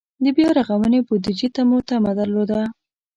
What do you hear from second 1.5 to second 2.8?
ته مو تمه درلوده.